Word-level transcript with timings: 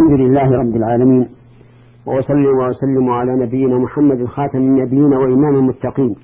الحمد 0.00 0.20
لله 0.20 0.50
رب 0.50 0.76
العالمين. 0.76 1.28
وأصلي 2.06 2.48
وأسلم 2.48 3.10
على 3.10 3.46
نبينا 3.46 3.78
محمد 3.78 4.24
خاتم 4.24 4.58
النبيين 4.58 5.14
وإمام 5.14 5.56
المتقين 5.56 6.16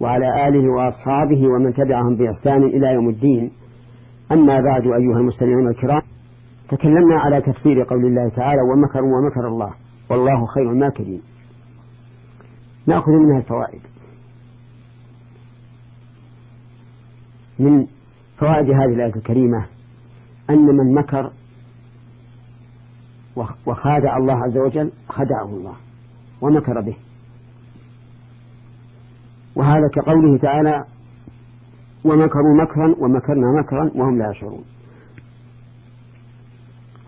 وعلى 0.00 0.48
آله 0.48 0.72
وأصحابه 0.72 1.48
ومن 1.48 1.72
تبعهم 1.72 2.16
بإحسان 2.16 2.62
إلى 2.62 2.86
يوم 2.94 3.08
الدين. 3.08 3.50
أما 4.32 4.60
بعد 4.60 4.82
أيها 4.82 5.18
المستمعون 5.18 5.68
الكرام 5.68 6.02
تكلمنا 6.68 7.20
على 7.20 7.40
تفسير 7.40 7.82
قول 7.82 8.06
الله 8.06 8.28
تعالى 8.28 8.60
ومكروا 8.60 9.18
ومكر 9.18 9.48
الله 9.48 9.74
والله 10.10 10.46
خير 10.46 10.70
الماكرين. 10.70 11.22
نأخذ 12.86 13.12
منها 13.12 13.38
الفوائد. 13.38 13.80
من 17.58 17.86
فوائد 18.38 18.70
هذه 18.70 18.94
الآية 18.94 19.16
الكريمة 19.16 19.66
أن 20.50 20.66
من 20.66 20.94
مكر 20.94 21.30
وخادع 23.66 24.16
الله 24.16 24.44
عز 24.44 24.56
وجل 24.56 24.92
خدعه 25.08 25.44
الله 25.44 25.74
ومكر 26.40 26.80
به. 26.80 26.96
وهذا 29.56 29.88
كقوله 29.94 30.38
تعالى 30.38 30.84
ومكروا 32.04 32.62
مكرا 32.62 32.94
ومكرنا 32.98 33.60
مكرا 33.60 33.90
وهم 33.94 34.18
لا 34.18 34.30
يشعرون. 34.30 34.64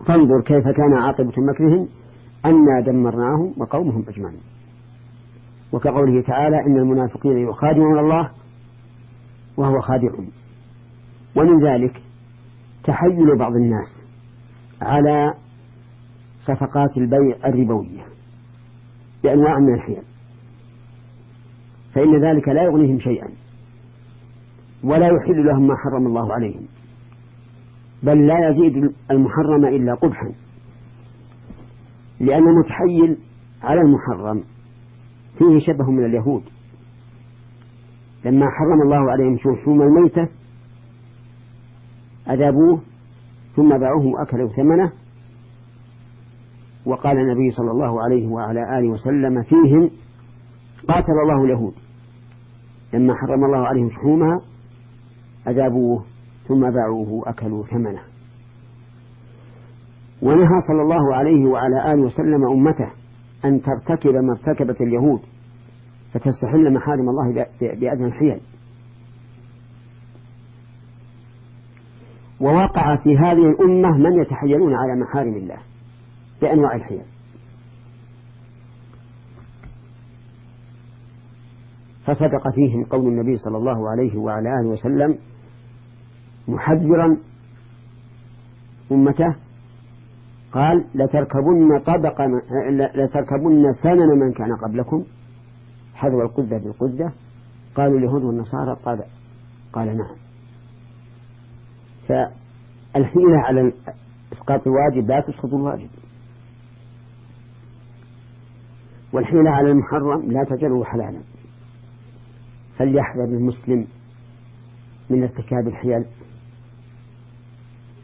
فانظر 0.06 0.40
كيف 0.40 0.64
كان 0.64 0.92
عاقبة 1.02 1.32
مكرهم 1.38 1.88
أنا 2.44 2.80
دمرناهم 2.86 3.54
وقومهم 3.58 4.04
أجمعين. 4.08 4.40
وكقوله 5.72 6.22
تعالى 6.22 6.56
إن 6.66 6.76
المنافقين 6.76 7.38
يخادعون 7.38 7.98
الله 7.98 8.30
وهو 9.56 9.80
خادعهم. 9.80 10.28
ومن 11.36 11.66
ذلك 11.68 12.02
تحيل 12.84 13.38
بعض 13.38 13.52
الناس 13.52 13.96
على 14.82 15.34
صفقات 16.46 16.96
البيع 16.96 17.36
الربوية 17.46 18.04
بأنواع 19.24 19.58
من 19.58 19.74
الحيل. 19.74 20.02
فإن 21.94 22.24
ذلك 22.24 22.48
لا 22.48 22.62
يغنيهم 22.62 22.98
شيئا 22.98 23.28
ولا 24.84 25.06
يحل 25.06 25.46
لهم 25.46 25.66
ما 25.66 25.74
حرم 25.76 26.06
الله 26.06 26.34
عليهم 26.34 26.62
بل 28.02 28.26
لا 28.26 28.48
يزيد 28.48 28.92
المحرم 29.10 29.64
إلا 29.64 29.94
قبحا 29.94 30.32
لأن 32.20 32.48
المتحيل 32.48 33.18
على 33.62 33.80
المحرم 33.80 34.44
فيه 35.38 35.58
شبه 35.58 35.90
من 35.90 36.04
اليهود. 36.04 36.42
لما 38.24 38.46
حرم 38.50 38.82
الله 38.82 39.10
عليهم 39.10 39.38
شوم 39.64 39.82
الميتة 39.82 40.28
أذابوه 42.30 42.80
ثم 43.56 43.68
باعوه 43.78 44.06
وأكلوا 44.06 44.48
ثمنه 44.48 44.92
وقال 46.86 47.18
النبي 47.18 47.50
صلى 47.50 47.70
الله 47.70 48.02
عليه 48.02 48.28
وعلى 48.28 48.78
آله 48.78 48.88
وسلم 48.88 49.42
فيهم 49.42 49.90
قاتل 50.88 51.12
الله 51.22 51.44
اليهود. 51.44 51.74
لما 52.94 53.14
حرم 53.14 53.44
الله 53.44 53.66
عليهم 53.66 53.90
شحومها 53.90 54.40
أذابوه 55.48 56.04
ثم 56.48 56.70
باعوه 56.70 57.22
أكلوا 57.26 57.64
ثمنه. 57.64 58.02
ونهى 60.22 60.60
صلى 60.68 60.82
الله 60.82 61.14
عليه 61.14 61.46
وعلى 61.46 61.92
آله 61.92 62.02
وسلم 62.02 62.44
أمته 62.44 62.90
أن 63.44 63.62
ترتكب 63.62 64.14
ما 64.14 64.32
ارتكبت 64.32 64.80
اليهود 64.80 65.20
فتستحل 66.12 66.72
محارم 66.74 67.08
الله 67.08 67.46
بأذن 67.60 68.04
الحيل 68.04 68.40
ووقع 72.40 72.96
في 72.96 73.18
هذه 73.18 73.50
الأمة 73.50 73.98
من 73.98 74.22
يتحيلون 74.22 74.74
على 74.74 75.00
محارم 75.00 75.36
الله. 75.36 75.58
بأنواع 76.42 76.74
الحيل. 76.76 77.02
فصدق 82.06 82.50
فيهم 82.54 82.84
قول 82.84 83.06
النبي 83.06 83.36
صلى 83.36 83.56
الله 83.56 83.90
عليه 83.90 84.18
وعلى 84.18 84.48
آله 84.60 84.68
وسلم 84.68 85.18
محذرا 86.48 87.16
أمته 88.92 89.36
قال 90.52 90.84
لتركبن 90.94 91.78
طبق 91.78 92.20
لتركبن 92.94 93.72
سنن 93.82 94.18
من 94.18 94.32
كان 94.32 94.56
قبلكم 94.56 95.04
حذو 95.94 96.22
القدة 96.22 96.58
بالقدة 96.58 97.12
قالوا 97.74 97.98
اليهود 97.98 98.22
والنصارى 98.22 98.76
قال 98.84 99.04
قال 99.72 99.86
نعم. 99.96 100.16
فالحيلة 102.08 103.38
على 103.38 103.72
إسقاط 104.32 104.66
الواجب 104.66 105.08
لا 105.08 105.20
تسقط 105.20 105.54
الواجب. 105.54 105.88
والحيلة 109.12 109.50
على 109.50 109.70
المحرم 109.70 110.32
لا 110.32 110.44
تجعله 110.44 110.84
حلالا 110.84 111.20
فليحذر 112.78 113.24
المسلم 113.24 113.86
من 115.10 115.22
ارتكاب 115.22 115.68
الحيل 115.68 116.04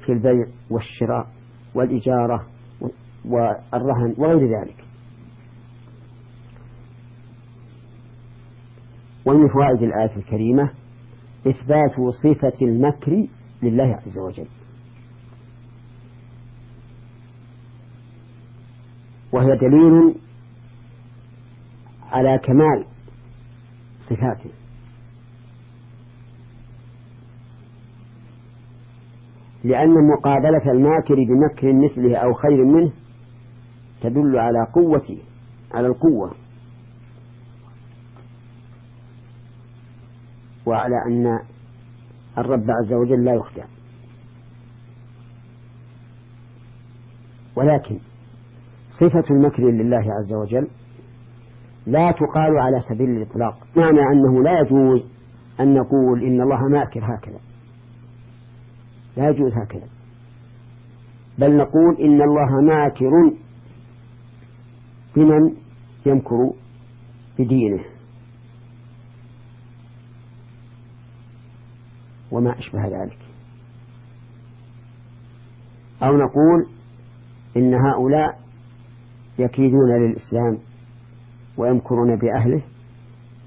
في 0.06 0.12
البيع 0.12 0.46
والشراء 0.70 1.26
والإجارة 1.74 2.46
والرهن 3.24 4.14
وغير 4.18 4.60
ذلك. 4.60 4.84
ومن 9.26 9.48
فوائد 9.48 9.82
الآية 9.82 10.16
الكريمة 10.16 10.70
إثبات 11.46 11.94
صفة 12.22 12.66
المكر 12.66 13.26
لله 13.62 14.00
عز 14.06 14.19
وجل. 14.19 14.46
وهي 19.32 19.56
دليل 19.56 20.14
على 22.12 22.39
كمال 22.39 22.84
صفاته. 24.06 24.50
لأن 29.65 30.09
مقابلة 30.15 30.73
الماكر 30.73 31.15
بمكر 31.15 31.73
مثله 31.73 32.17
أو 32.17 32.34
خير 32.34 32.65
منه 32.65 32.93
تدل 34.00 34.39
على 34.39 34.67
قوته 34.75 35.19
على 35.75 35.87
القوة. 35.87 36.34
وعلى 40.67 40.97
أن 41.06 41.39
الرب 42.39 42.65
عز 42.71 42.93
وجل 42.93 43.25
لا 43.25 43.34
يخدع. 43.34 43.65
ولكن 47.56 47.99
صفة 48.91 49.25
المكر 49.31 49.62
لله 49.62 50.12
عز 50.12 50.33
وجل 50.33 50.69
لا 51.87 52.10
تقال 52.10 52.59
على 52.59 52.81
سبيل 52.81 53.10
الإطلاق. 53.10 53.66
معنى 53.76 54.00
أنه 54.00 54.43
لا 54.43 54.60
يجوز 54.60 55.04
أن 55.60 55.75
نقول 55.75 56.22
إن 56.22 56.41
الله 56.41 56.69
ماكر 56.69 57.00
هكذا. 57.04 57.41
لا 59.16 59.28
يجوز 59.28 59.53
هكذا. 59.53 59.87
بل 61.38 61.56
نقول 61.56 61.97
إن 62.00 62.22
الله 62.22 62.60
ماكر 62.66 63.10
بمن 65.16 65.56
يمكر 66.06 66.53
بدينه. 67.38 67.84
وما 72.31 72.59
أشبه 72.59 72.82
ذلك. 72.82 73.19
أو 76.03 76.16
نقول 76.16 76.66
إن 77.56 77.75
هؤلاء 77.75 78.41
يكيدون 79.38 79.97
للإسلام 80.00 80.59
ويمكرون 81.56 82.16
بأهله 82.16 82.62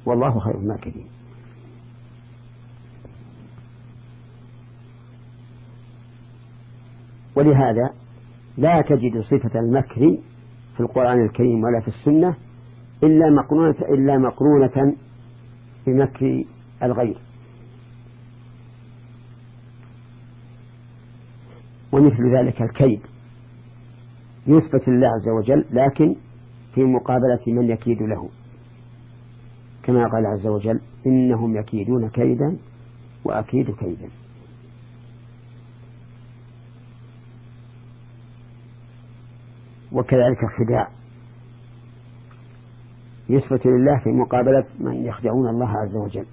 والله 0.05 0.39
خير 0.39 0.55
الماكرين. 0.57 1.07
ولهذا 7.35 7.93
لا 8.57 8.81
تجد 8.81 9.21
صفة 9.21 9.59
المكر 9.59 10.17
في 10.75 10.79
القرآن 10.79 11.25
الكريم 11.25 11.63
ولا 11.63 11.79
في 11.81 11.87
السنة 11.87 12.35
إلا 13.03 13.29
مقرونة 13.29 13.75
إلا 13.93 14.17
مقرونة 14.17 14.96
بمكر 15.87 16.43
الغير. 16.84 17.17
ومثل 21.91 22.37
ذلك 22.37 22.61
الكيد. 22.61 23.01
يثبت 24.47 24.87
لله 24.87 25.08
عز 25.08 25.29
وجل 25.29 25.66
لكن 25.72 26.16
في 26.75 26.83
مقابلة 26.83 27.39
من 27.47 27.69
يكيد 27.69 28.01
له. 28.01 28.29
كما 29.83 30.07
قال 30.07 30.25
عز 30.25 30.47
وجل 30.47 30.81
إنهم 31.07 31.57
يكيدون 31.57 32.09
كيدا 32.09 32.57
وأكيد 33.23 33.72
كيدا. 33.72 34.09
وكذلك 39.91 40.43
الخداع. 40.43 40.87
يثبت 43.29 43.66
لله 43.66 43.99
في 44.03 44.09
مقابلة 44.09 44.66
من 44.79 45.05
يخدعون 45.05 45.49
الله 45.49 45.69
عز 45.69 45.95
وجل. 45.95 46.25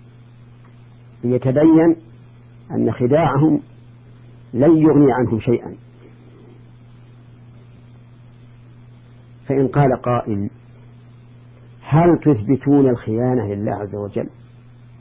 ليتبين 1.25 1.97
أن 2.71 2.93
خداعهم 2.93 3.61
لن 4.55 4.77
يغني 4.77 5.13
عنهم 5.13 5.41
شيئا. 5.41 5.75
فإن 9.49 9.69
قال 9.69 10.03
قائل 10.03 10.51
هل 11.83 12.19
تثبتون 12.25 12.89
الخيانة 12.89 13.55
لله 13.55 13.75
عز 13.75 13.95
وجل؟ 13.95 14.29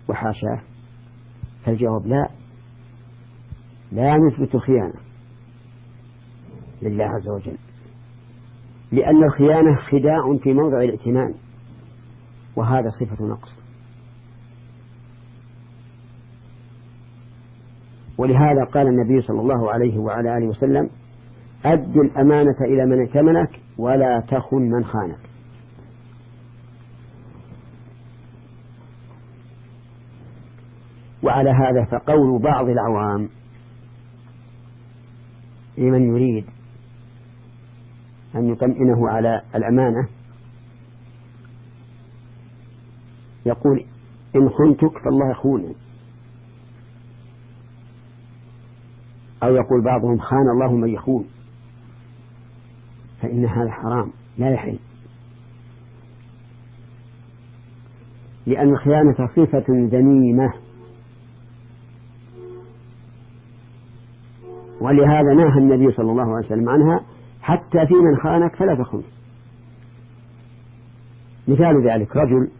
وحاشاه. 0.09 0.61
فالجواب 1.65 2.07
لا. 2.07 2.29
لا 3.91 4.17
نثبت 4.17 4.55
الخيانة 4.55 4.93
لله 6.81 7.05
عز 7.05 7.29
وجل 7.29 7.57
لأن 8.91 9.23
الخيانة 9.23 9.75
خداع 9.75 10.37
في 10.43 10.53
موضع 10.53 10.81
الائتمان 10.81 11.33
وهذا 12.55 12.89
صفة 12.89 13.25
نقص. 13.25 13.61
ولهذا 18.17 18.63
قال 18.63 18.87
النبي 18.87 19.21
صلى 19.21 19.41
الله 19.41 19.71
عليه 19.71 19.97
وعلى 19.97 20.37
آله 20.37 20.47
وسلم 20.47 20.89
أد 21.65 21.97
الأمانة 21.97 22.55
إلى 22.61 22.85
من 22.85 22.99
ائتمنك 22.99 23.49
ولا 23.81 24.23
تخن 24.27 24.61
من 24.61 24.85
خانك. 24.85 25.19
وعلى 31.23 31.49
هذا 31.49 31.85
فقول 31.85 32.41
بعض 32.41 32.69
العوام 32.69 33.29
لمن 35.77 36.01
يريد 36.01 36.45
أن 38.35 38.49
يطمئنه 38.49 39.09
على 39.09 39.41
الأمانة 39.55 40.07
يقول 43.45 43.85
إن 44.35 44.49
خنتك 44.49 45.03
فالله 45.03 45.31
يخونني 45.31 45.75
أو 49.43 49.55
يقول 49.55 49.83
بعضهم 49.85 50.19
خان 50.19 50.49
الله 50.53 50.75
من 50.75 50.89
يخون. 50.89 51.40
فإن 53.31 53.45
هذا 53.45 53.71
حرام 53.71 54.11
لا 54.37 54.49
يحل. 54.49 54.79
لأن 58.45 58.69
الخيانة 58.69 59.15
صفة 59.35 59.65
ذميمة 59.69 60.53
ولهذا 64.81 65.33
نهى 65.33 65.59
النبي 65.59 65.91
صلى 65.91 66.11
الله 66.11 66.35
عليه 66.35 66.45
وسلم 66.45 66.69
عنها 66.69 67.05
حتى 67.41 67.87
في 67.87 67.93
من 67.93 68.17
خانك 68.23 68.55
فلا 68.55 68.75
تخن. 68.75 69.03
مثال 71.47 71.87
ذلك 71.87 72.15
رجل 72.15 72.51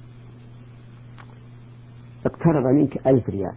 اقترض 2.26 2.66
منك 2.76 3.08
ألف 3.08 3.30
ريال. 3.30 3.54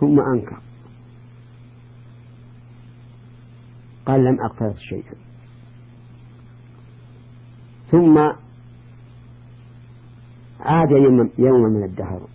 ثم 0.00 0.20
أنكر. 0.20 0.58
قال 4.06 4.24
لم 4.24 4.44
أقترض 4.44 4.76
شيئا. 4.76 5.14
ثم 7.90 8.18
عاد 10.60 10.90
يوما 11.38 11.68
من 11.68 11.84
الدهر. 11.84 12.28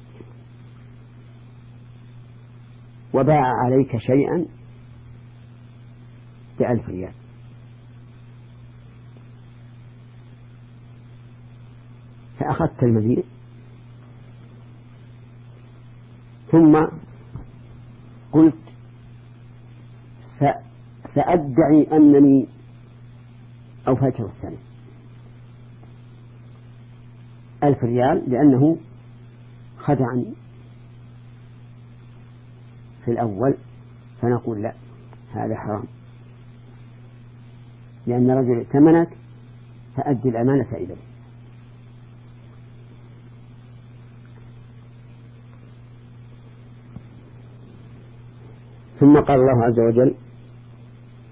وباع 3.13 3.43
عليك 3.65 3.97
شيئا 3.97 4.45
بألف 6.59 6.89
ريال. 6.89 7.13
فأخذت 12.39 12.83
المزيد. 12.83 13.23
ثم 16.51 16.85
قلت 18.31 18.73
سأدعي 21.19 21.87
أنني 21.91 22.47
أوفيته 23.87 24.29
السنة. 24.37 24.57
ألف 27.63 27.83
ريال 27.83 28.23
لأنه 28.27 28.77
خدعني 29.77 30.33
في 33.05 33.11
الأول 33.11 33.53
فنقول 34.21 34.61
لا 34.61 34.73
هذا 35.33 35.55
حرام. 35.55 35.83
لأن 38.07 38.31
رجل 38.31 38.57
ائتمنك 38.57 39.09
فأدي 39.97 40.29
الأمانة 40.29 40.71
إليه. 40.73 41.09
ثم 48.99 49.19
قال 49.19 49.39
الله 49.39 49.63
عز 49.65 49.79
وجل 49.79 50.15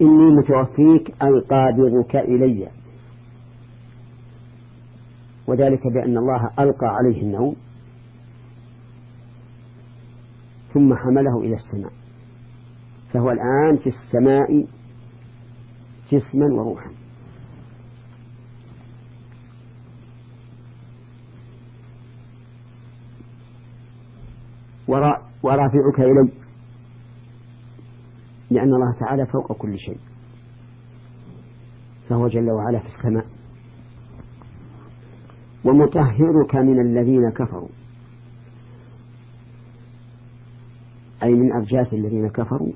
إني 0.00 0.36
متوفيك 0.36 1.22
أي 1.22 1.40
قابضك 1.50 2.16
إلي. 2.16 2.68
وذلك 5.46 5.86
بأن 5.86 6.18
الله 6.18 6.50
ألقى 6.58 6.86
عليه 6.86 7.22
النوم 7.22 7.56
ثم 10.74 10.94
حمله 10.94 11.40
إلى 11.40 11.54
السماء. 11.54 11.92
فهو 13.12 13.30
الآن 13.30 13.76
في 13.76 13.86
السماء 13.86 14.66
جسما 16.12 16.54
وروحا. 16.54 16.90
ورافعك 25.42 26.00
إلي. 26.00 26.39
لأن 28.50 28.74
الله 28.74 28.92
تعالى 29.00 29.26
فوق 29.26 29.52
كل 29.52 29.78
شيء. 29.78 29.98
فهو 32.08 32.28
جل 32.28 32.50
وعلا 32.50 32.78
في 32.78 32.86
السماء. 32.86 33.26
ومطهرك 35.64 36.56
من 36.56 36.80
الذين 36.80 37.30
كفروا. 37.30 37.68
أي 41.22 41.34
من 41.34 41.52
أرجاس 41.52 41.94
الذين 41.94 42.28
كفروا. 42.28 42.72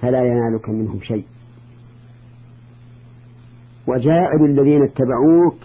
فلا 0.00 0.24
ينالك 0.24 0.68
منهم 0.68 1.00
شيء. 1.00 1.26
وجاعل 3.88 4.44
الذين 4.44 4.82
اتبعوك 4.82 5.56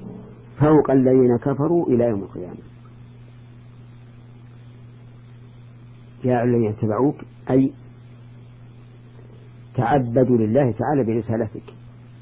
فوق 0.60 0.92
الذين 0.92 1.38
كفروا 1.38 1.88
إلى 1.88 2.04
يوم 2.04 2.24
القيامة. 2.24 2.77
جاعل 6.28 6.50
الذين 6.50 6.70
اتبعوك 6.70 7.16
أي 7.50 7.72
تعبدوا 9.76 10.38
لله 10.38 10.72
تعالى 10.72 11.04
برسالتك 11.04 11.74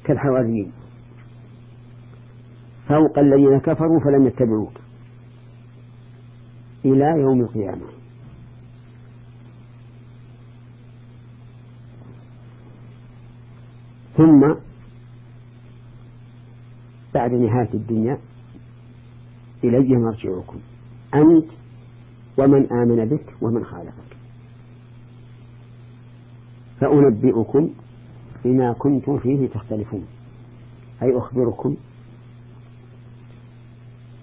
كالحواريين. 0.04 0.72
فوق 2.88 3.18
الذين 3.18 3.58
كفروا 3.58 4.00
فلم 4.00 4.26
يتبعوك 4.26 4.72
إلى 6.84 7.20
يوم 7.20 7.40
القيامة. 7.40 7.86
ثم 14.16 14.54
بعد 17.14 17.32
نهاية 17.32 17.74
الدنيا 17.74 18.18
إلي 19.64 19.96
مرجعكم 19.96 20.58
أنت 21.14 21.50
ومن 22.38 22.72
آمن 22.72 23.04
بك 23.04 23.34
ومن 23.42 23.64
خالفك. 23.64 24.16
فأنبئكم 26.80 27.70
بما 28.44 28.72
كنتم 28.72 29.18
فيه 29.18 29.48
تختلفون. 29.48 30.06
أي 31.02 31.18
أخبركم 31.18 31.76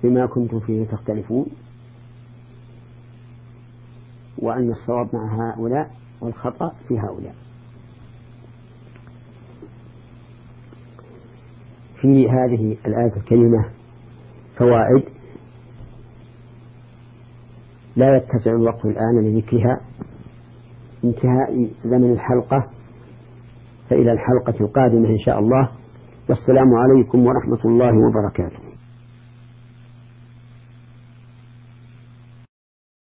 بما 0.04 0.26
كنتم 0.26 0.60
فيه 0.60 0.86
تختلفون. 0.86 1.46
وأن 4.38 4.72
الصواب 4.72 5.16
مع 5.16 5.50
هؤلاء 5.50 5.92
والخطأ 6.22 6.72
في 6.88 7.00
هؤلاء. 7.00 7.36
في 12.02 12.30
هذه 12.30 12.78
الآية 12.86 13.16
الكريمة 13.18 13.70
فوائد 14.58 15.04
لا 17.96 18.18
يتسع 18.18 18.52
الوقت 18.52 18.86
الآن 18.86 19.24
لذكرها 19.24 19.82
انتهاء 21.04 21.70
زمن 21.86 22.12
الحلقة 22.12 22.68
فإلى 23.90 24.12
الحلقة 24.12 24.66
القادمة 24.66 25.10
إن 25.10 25.18
شاء 25.18 25.40
الله. 25.40 25.70
والسلام 26.30 26.68
عليكم 26.76 27.26
ورحمة 27.26 27.66
الله 27.66 27.94
وبركاته. 28.08 28.73